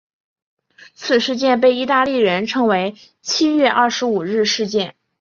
[0.95, 4.95] 此事件被意大利人称为七月二十五日事件。